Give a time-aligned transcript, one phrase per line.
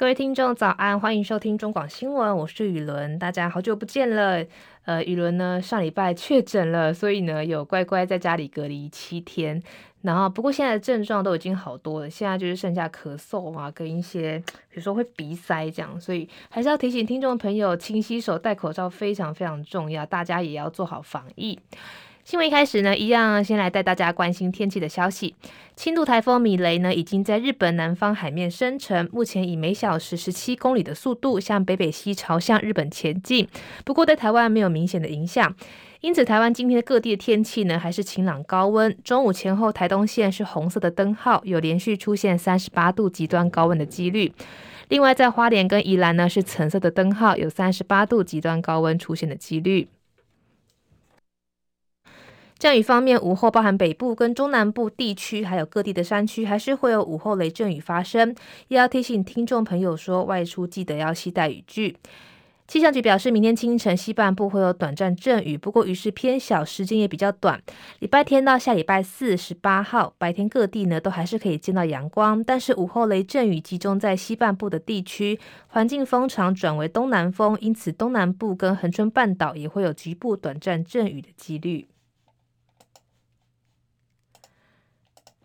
[0.00, 4.42] 各位听众早安，欢迎收听中广新闻，我是雨伦，大家好久不见了。
[4.86, 9.62] 呃，雨伦呢上礼拜确诊了，所以呢有乖乖在家里隔离七天。
[10.00, 21.60] 然后不过现在的症状都已经好多了，现在就是剩下咳嗽啊，跟一些比如说会鼻塞这样，所以还是要提醒听众朋友，勤洗手、戴口罩非常非常重要，大家也要做好防疫。
[22.22, 25.34] 新闻一开始呢，一样先来带大家关心天气的消息。
[25.74, 33.48] 轻度台风米雷呢，已经在日本南方海面生成，目前以每小时十七公里的速度向北北西朝向日本前进。
[33.84, 35.52] 不过对台湾没有明显的影响，
[36.02, 38.94] 因此台湾今天的各地的天气呢，还是晴朗高温。
[39.02, 44.32] 中午前后，台东县是红色的灯号，有连续出现三十八度极端高温的几率。
[44.88, 49.88] 另外，在花莲跟宜兰呢，是橙色的灯号，有三十八度极端高温出现的几率。
[52.60, 58.34] 降雨方面，午后包含北部跟中南部地区，还有各地的山区，还是会有午后雷阵雨发生。
[58.68, 61.96] 也要提醒听众朋友说，外出记得要携带雨具。
[62.68, 67.58] 气象局表示，明天清晨西半部会有短暂阵雨，不过雨势偏小，时间也比较短。
[68.00, 81.86] 礼拜天到下礼拜四十八号，白天各地呢都还是可以见到阳光，但是午后雷阵雨集中在西半部的地区，环境风场转为东南风，因此东南部跟恒春半岛也会有局部短暂阵雨的几率。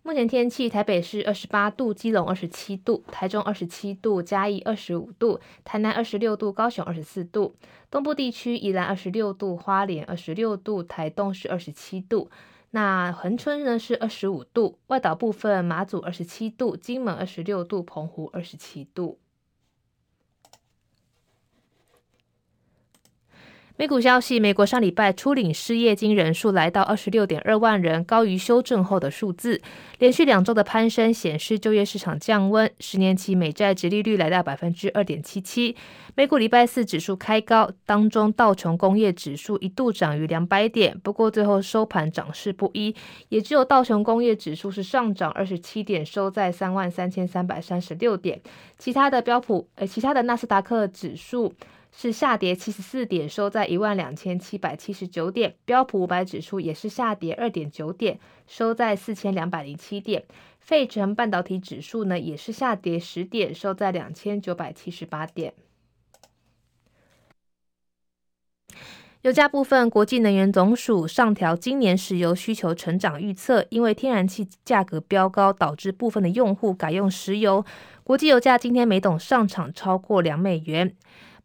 [0.06, 7.56] 目前天气：台北市二十八度，基隆二十七度，台中二十七度，嘉义二十五度，台南二十六度，高雄二十四度。
[7.90, 12.30] 东部地区宜兰二十六度，花莲二十六度，台东是二十七度。
[12.70, 19.18] 那恒春呢是二十五度，外岛部分马祖二十七度，金门二十六度，澎湖二十七度。
[23.78, 29.60] 美股消息：美国上礼拜初领失业金人数来到二十六点二万人，高于修正后的数字。
[29.98, 32.70] 连续两周的攀升显示就业市场降温。
[32.80, 35.76] 十年期美债殖利率来到百分之二点七七。
[36.14, 42.96] 美股礼拜四指数开高，当中道琼工业指数一度涨逾两百点，不过最后收盘涨势不一，
[43.28, 48.40] 也只有道琼工业指数是上涨二十七点，收在三万三千三百三十六点。
[48.78, 51.52] 其他的标普，呃，其他的纳斯达克指数。
[51.98, 55.54] 是下跌七十四点，收在一万两千七百七十九点。
[55.64, 60.22] 标普五百指数也是下跌二点九点，收在四千两百零七点。
[60.60, 65.54] 费城半导体指数呢也是下跌十点，收在两千九百七十八点。
[69.22, 77.64] 油价部分，国际能源总署上调今年石油需求成长预测，因为天然气价格飙高，导致部分的用户改用石油。
[78.04, 80.94] 国际油价今天每桶上涨超过两美元。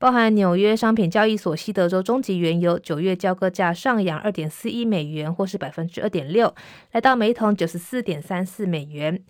[0.02, 6.56] 包含纽约商品交易所西德州中级原油九月交割价上扬二点四一美元，或是百分之二点六，
[6.94, 9.24] 来到每桶九十四点三四美元。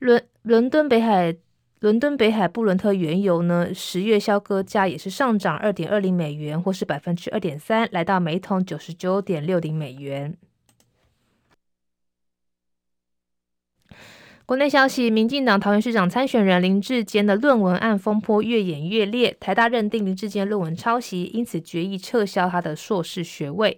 [0.00, 1.36] 伦伦敦北海
[1.78, 10.36] 伦敦北海布伦特原油呢，十月交割价也是上涨二点二零美元，或是百分之二点三，来到每桶九十九点六零美元。
[14.48, 23.76] 国内消息：民进党桃园市长参选人林志坚的论文案风波越演越烈，台大认定林志坚论文抄袭，因此决议撤销他的硕士学位。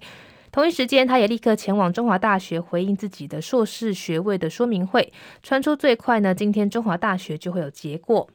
[0.53, 5.13] 同一时间，他也立刻前往中华大学回应自己的硕士学位的说明会。
[5.43, 8.29] 传出最快呢，今天中华大学就会有结果。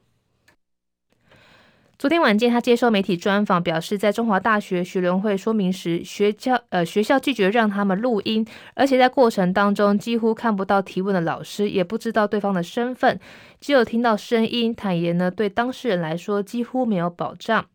[1.98, 13.18] 昨天晚间，他接受媒体专访，表示在中华大学学伦会说明时，学校呃学校拒绝让他们录音，而且在过程当中几乎看不到提问的老师，也不知道对方的身份，
[13.62, 14.76] 只有听到声音。
[14.76, 17.66] 坦言呢，对当事人来说几乎没有保障。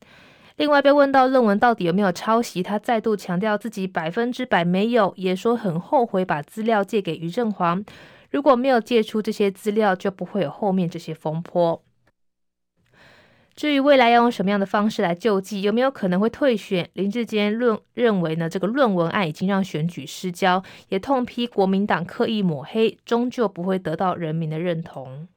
[0.57, 7.83] 另外被问到论文到底有没有抄袭，他再度强调自己百分之百没有，也说很后悔把资料借给于振煌，
[8.31, 11.83] 如果没有借出这些资料，就不会有后面这些风波。
[13.61, 16.89] 至于未来要用什么样的方式来救济，有没有可能会退选？
[16.95, 25.29] 林志坚论认为呢，这个论文案已经让选举失焦，也痛批国民党刻意抹黑，终究不会得到人民的认同。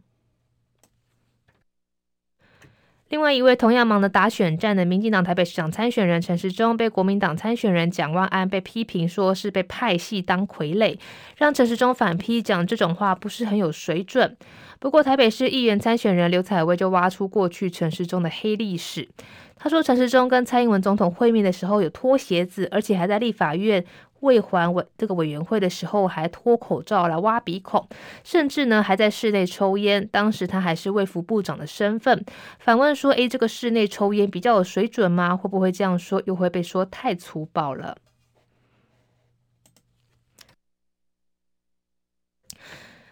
[3.10, 10.98] 另外一位同样忙着打选战的民进党台北市长参选人陈时中，被国民党参选人蒋万安被批评说是被派系当傀儡，
[11.38, 14.36] 让陈时中反批讲这种话不是很有水准。
[14.80, 19.08] 不过，台北市议员参选人刘彩薇就挖出过去陈时中的黑历史。
[19.56, 23.86] 他说，陈时中跟蔡英文总统会面的时候有脱鞋子，而且还在立法院
[24.24, 27.88] 卫环委这个委员会的时候还脱口罩来挖鼻孔，
[28.24, 30.08] 甚至呢还在室内抽烟。
[30.12, 32.24] 当时他还是卫福部长的身份。
[32.58, 35.36] 反问说：“诶，这个室内抽烟比较有水准吗？
[35.36, 37.98] 会不会这样说又会被说太粗暴了？”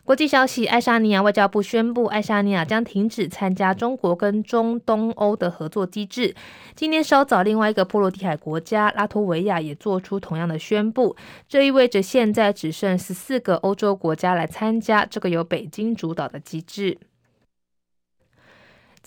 [0.03, 6.35] 国际消息：爱沙尼亚外交部宣布，爱沙尼亚将停止参加中国跟中东欧的合作机制。
[6.75, 11.15] 今天稍早，另外一个波罗的海国家拉脱维亚也做出同样的宣布。
[11.47, 16.97] 这意味着现在只剩十四个欧洲国家来参加这个由北京主导的机制。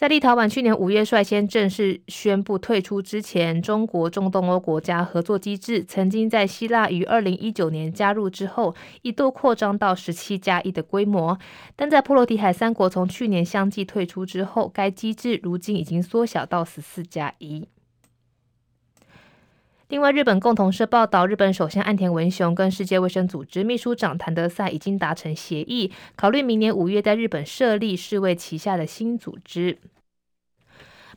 [0.04, 11.38] 在立陶宛去年五月率先正式宣布退出之前，中国中东欧国家合作机制曾经在希腊于二零一九年加入之后，一度扩张到十七加一的规模。
[11.74, 17.66] 但在波罗的海三国从去年相继退出之后，该机制如今已经缩小到十四加一。
[19.88, 29.78] 另外，日本共同社报道，日本首相岸田文雄跟世界卫生组织秘书长谭德赛已经达成协议，考虑明年五月在日本设立世卫旗下的新组织。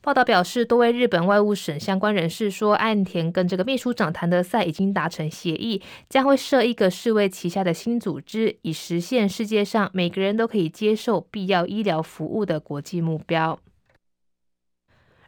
[0.07, 13.59] 报道表示，多位日本外务省相关人士说，岸田跟这个秘书长谭德赛已经达成协议，将会设一个世卫旗下的新组织，以实现世界上每个人都可以接受必要医疗服务的国际目标。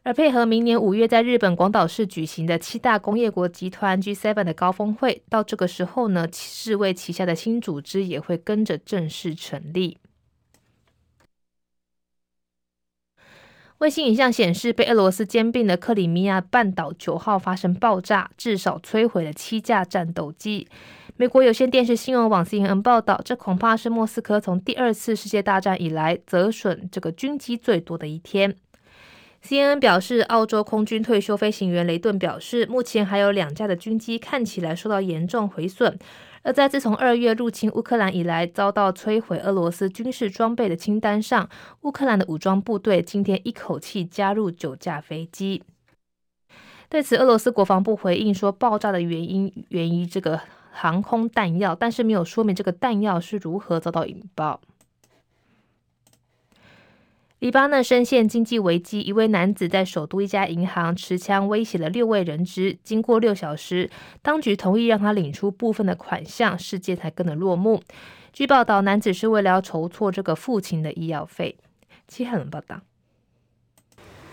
[0.04, 9.98] 而配合明年五月在日本广岛市举行的七大工业国集团 G7 的高峰会，到这个时候呢，世卫旗下的新组织也会跟着正式成立。
[13.80, 20.68] 卫星影像显示，被俄罗斯兼并的克里米亚半岛九号发生爆炸，至少摧毁了七架战斗机。
[21.16, 28.54] 美国有线电视新闻网 CNN 报道，这恐怕是莫斯科从第二次世界大战以来折损这个军机最多的一天。
[29.42, 35.98] CNN 表示，澳洲空军退休飞行员雷顿表示，目前还有两架的军机看起来受到严重毁损。
[36.44, 41.50] 而在自从二月入侵乌克兰以来，遭到摧毁俄罗斯军事装备的清单上，
[41.82, 45.64] 乌克兰的武装部队今天一口气加入九架飞机。
[46.88, 50.40] 对此，俄罗斯国防部回应说，爆炸的原因源于这个
[50.72, 54.60] 航空弹药，但是没有说明这个弹药是如何遭到引爆。
[57.40, 62.78] 黎巴嫩深陷经济危机，一位男子在首都一家银行持枪威胁了六位人质。
[62.84, 63.90] 经过六小时，
[64.22, 67.82] 当局同意让他领出部分的款项，事件才跟着落幕。
[68.34, 71.58] 据报道，男子是为了要筹措这个父亲的医药费。
[72.10, 72.82] 其很报道。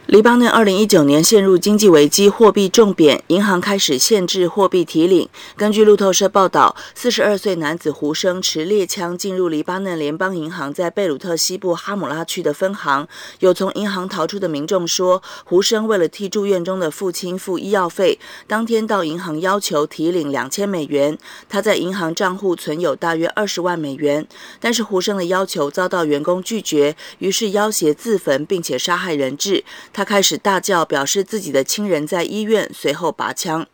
[0.07, 5.29] 黎巴嫩二零一九年陷入经济危机，货币重贬，银行开始限制货币提领。
[5.57, 13.09] 根据路透社报道，四十二岁男子胡生持猎枪进入黎巴嫩联邦银行在贝鲁特西部哈姆拉区的分行。
[13.41, 21.19] 有从银行逃出的民众说，胡生为了替住院中的父亲付医药费，当天到银行要求提领两千美元。
[21.49, 24.25] 他在银行账户存有大约二十万美元，
[24.61, 29.65] 但是胡生的要求遭到员工拒绝，于是要挟自焚，并且杀害人质。
[29.97, 33.67] 他开始大叫，表示自己的亲人在医院，随后拔枪。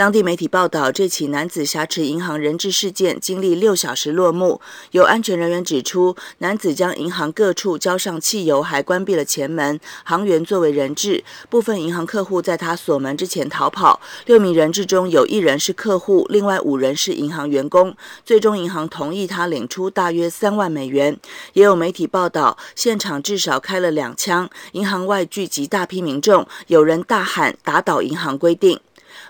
[0.00, 4.58] 当地媒体报道，这起男子挟持银行人质事件经历六小时落幕。
[4.92, 11.22] 有安全人员指出，男子将银行各处浇上汽油，还关闭了前门，行员作为人质。
[11.50, 14.00] 部分银行客户在他锁门之前逃跑。
[14.24, 17.94] 六名人质中有一人是客户，另外五人是银行员工。
[18.24, 21.14] 最终，银行同意他领出大约三万美元。
[21.52, 28.80] 也有媒体报道，现场至少开了两枪，银行外聚集大批民众，有人大喊“打倒银行规定”。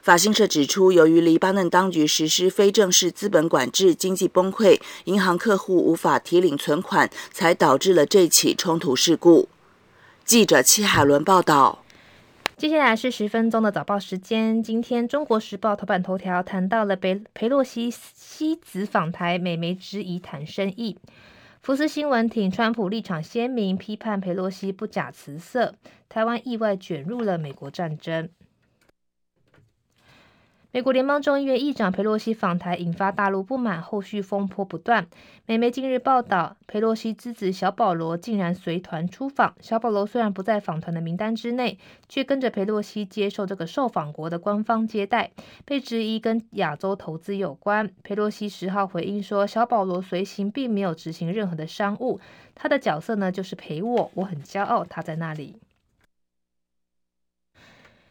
[0.02, 9.48] 法新社指出，由于黎巴嫩当局实施非正式资本管制，经济崩溃，银行客户无法提领存款，才导致了这起冲突事故。
[10.24, 11.84] 记者戚海伦报道。
[12.56, 14.63] 接下来是十分钟的早报时间。
[14.63, 20.98] 今天《中国时报》头版头条谈到了裴裴洛西西子访台，美媒质疑谈生意。
[21.63, 25.74] 福斯新闻挺川普立场鲜明，批判裴洛西不假辞色。
[26.08, 28.29] 台湾意外卷入了美国战争。
[30.72, 35.08] 美国联邦众议院议长佩洛西访台，引发大陆不满，后续风波不断。
[35.44, 39.53] 美媒近日报道，佩洛西之子小保罗竟然随团出访。
[39.60, 41.77] 小保罗虽然不在访团的名单之内，
[42.08, 45.32] 却跟着佩洛西接受这个受访国的官方接待，
[45.65, 47.91] 被质疑跟亚洲投资有关。
[48.05, 52.20] 佩洛西十号回应说，小保罗随行并没有执行任何的商务，
[52.55, 55.56] 他的角色呢就是陪我，我很骄傲他在那里。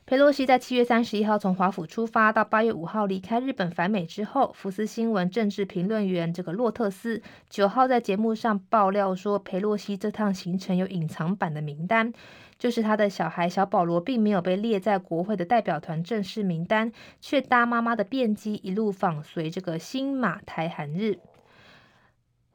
[0.10, 12.12] 裴洛西在七月三十一号从华府出发，到八月五号离开日本返美之后，福斯新闻政治评论员这个洛特斯九号在节目上爆料说，裴洛西这趟行程有隐藏版的名单，
[12.58, 21.20] 就是他的小孩小保罗并没有被列在国会的代表团正式名单，却搭妈妈的便机一路访随这个新马台韩日。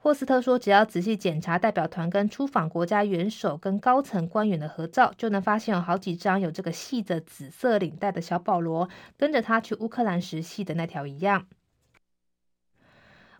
[0.04, 11.46] 霍斯特说：“只要仔细检查代表团跟出访国家元首跟高层官员的合照，就能发现有好几张有这个细的紫色领带的小保罗，跟着他去乌克兰时系的那条一样。”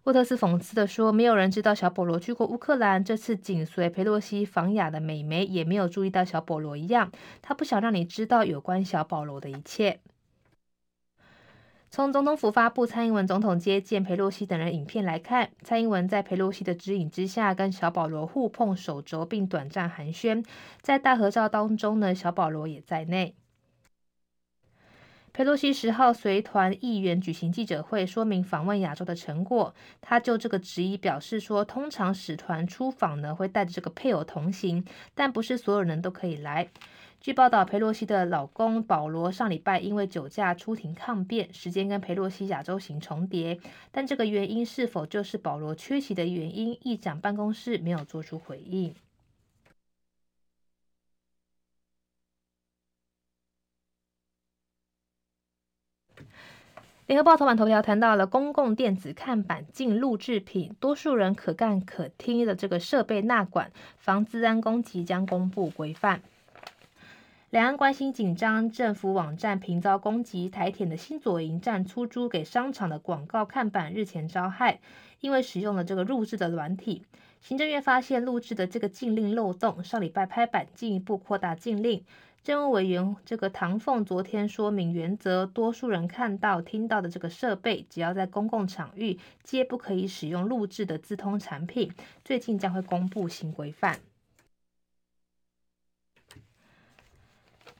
[0.05, 3.05] 沃特斯讽刺地说：“没有人知道小保罗去过乌克兰。
[3.05, 10.01] 这次紧随裴洛西访亚的美眉也没有注意到小保罗一样，他不想让你知道有关小保罗的一切。”
[11.95, 20.45] 从总统府发布蔡英文总统接见裴洛西等人影片来看，蔡英文在裴洛西的指引之下，跟小保罗互碰手肘，并短暂寒暄。
[20.81, 23.37] 在大合照当中呢，小保罗也在内。
[25.33, 29.73] 裴洛西十号随团议员举行记者会，说明访问亚洲的成果。
[30.01, 34.85] 他就这个质疑表示说，通常使团出访呢会带着这个配偶同行，
[35.15, 36.71] 但不是所有人都可以来。
[37.25, 43.59] 据报道，裴洛西的老公保罗上礼拜因为酒驾出庭抗辩，时间跟裴洛西亚洲行重叠，
[43.91, 48.95] 但这个原因是否就是保罗缺席的原因，议长办公室没有做出回应。
[57.07, 66.21] 联合报头版头条谈到了公共电子看板禁录制品，多数人可干可听的这个设备纳管，防资安公即将公布规范。
[67.55, 74.81] 两岸关系紧张，政府网站频遭攻击，台铁的新左营站出租给商场的广告看板日前遭害，
[75.21, 77.05] 因为使用了这个录制的软体。
[77.41, 82.03] 行政院发现录制的这个禁令漏洞，上礼拜拍板进一步扩大禁令。
[82.43, 91.93] 政务委员这个唐凤昨天说明原则，多数人看到、听到的这个设备，只要在公共场域，皆不可以使用录制的自通产品。
[92.25, 94.01] 最近将会公布新规范。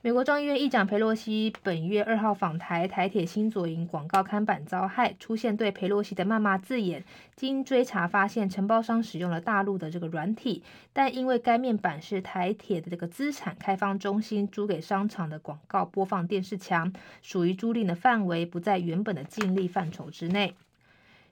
[0.05, 7.03] 美国众议院议长佩洛西本月二号访台，台铁新左营广告看板遭害，出现对佩洛西的谩骂字眼。
[7.35, 16.93] 经追查发现，承包商使用了大陆的这个软体，但因为该面板是台铁的这个资产开发中心租给商场的广告播放电视墙，
[17.23, 20.55] 属于租赁的范围，不在原本的禁令范畴之内。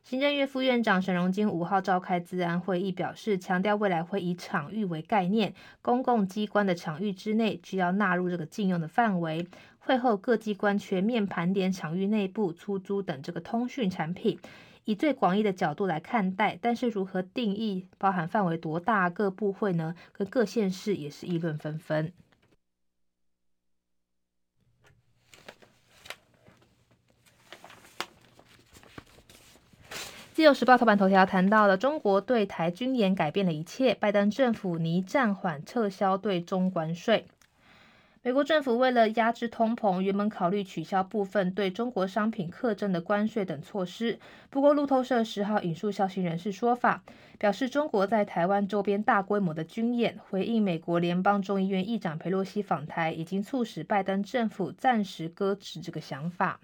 [0.05, 9.47] 行政院副院长沈荣金五号召开资安会议，表示强调未来会以场域为概念，公共机关的场域之内需要纳入这个禁用的范围。
[9.79, 14.39] 会后各机关全面盘点场域内部出租等这个通讯产品，
[14.85, 16.59] 以最广义的角度来看待。
[16.61, 22.13] 但是如何定义，包含范围多大，各部会呢，跟各县市也是议论纷纷。
[30.43, 37.27] 自由时报头版头条谈到了中国对台军演改变了一切，拜登政府拟暂缓撤销对中关税。
[38.23, 44.19] 美国政府为了压制通膨，原本考虑取消部分对中国商品课征的关税等措施。
[44.51, 47.05] 不过路透社十号引述消息人士说法，
[47.39, 56.59] 表示中国在台湾周边大规模的军演，回应美国联邦众议院议长佩洛西访台，已经促使拜登政府暂时搁置这个想法。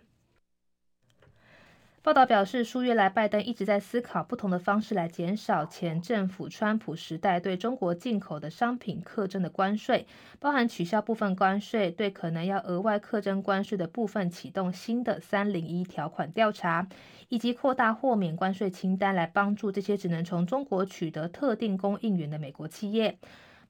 [2.01, 10.07] 报道表示，数月来，拜登一直在思考不同的方式来减少前政府川普时代对中国进口的商品课征的关税，
[10.39, 16.89] 包含取消部分关税，对可能要额外课征关税的部分启动新的三零一条款调查，
[17.29, 23.19] 以及扩大豁免关税清单来帮助这些只能从中国取得特定供应源的美国企业。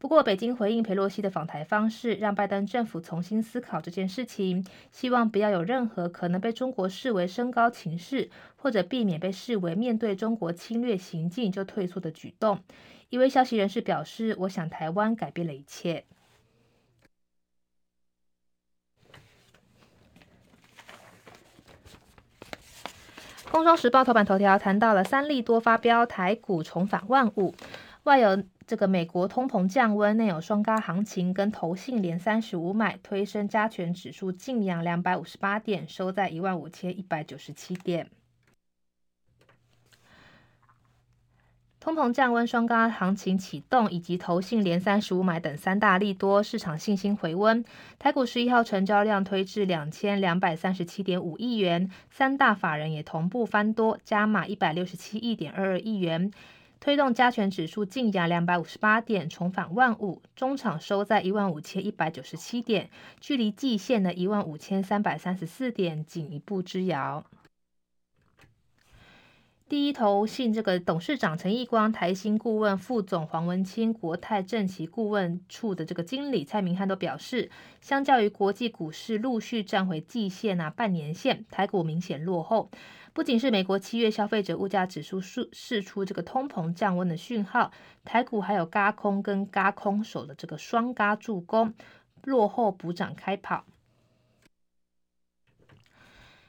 [0.01, 12.61] 不过，北京回应裴洛西的访台方式，让拜登政府重新思考这件事情，希望不要有任何可能被中国视为升高情势，或者避免被视为面对中国侵略行径就退缩的举动。
[13.09, 16.05] 一位消息人士表示：“我想台湾改变了一切。”
[23.51, 27.53] 《工商时报》头版头条谈到了三利多发飙，台股重返万五，
[28.05, 28.45] 外有。
[28.69, 38.11] 这个美国通膨降温，内有双高行情跟投信连三十五买，推升加权指数劲扬两百五十八点，收在一万五千一百九十七点。
[41.81, 47.65] 通膨降温、双高行情启动，以及投信连三十五买等三大利多，市场信心回温。
[47.99, 56.31] 台股十一号成交量推至两千两百三十七点五亿元，三大法人也同步翻多，加码一百六十七亿点二二亿元。
[56.81, 62.89] 推动加权指数净扬两百五十八点，重返万五，中场收在一万五千一百九十七点，
[63.21, 67.25] 距离季线的一万五千三百三十四点仅一步之遥。
[69.69, 77.51] 第一投信这个董事长陈义光、台新顾问副总黄文清、国泰政企顾问处的这个经理蔡明汉都表示，
[77.83, 82.71] 相较于国际股市陆续站回季线啊、半年线，台股明显落后。
[83.13, 87.71] 不仅是美国七月消费者物价指数释释出这个通膨降温的讯号，
[88.07, 91.75] 台股还有轧空跟轧空手的这个双轧助攻，
[92.25, 93.67] 落后补涨开跑。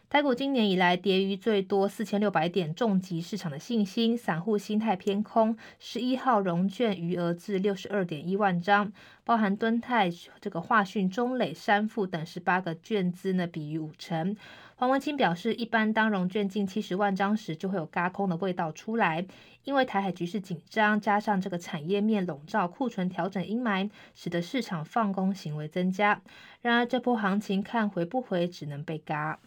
[0.09, 5.55] 台股今年以来跌逾最多四千六百点，重击市场的信心，散户心态偏空。
[5.77, 8.91] 十一号融券余额至六十二点一万张，
[9.23, 10.09] 包含敦泰、
[10.41, 14.35] 这个华讯、中磊、山富等十八个券资呢，比逾五成。
[14.77, 19.23] 黄文清表示，一般当融券近七十万张时，就会有嘎空的味道出来，
[19.63, 26.19] 因为台海局势紧张，加上这个产业面笼罩库存调整阴霾，使得市场放空行为增加。
[26.63, 29.37] 然而这波行情看回不回，只能被嘎。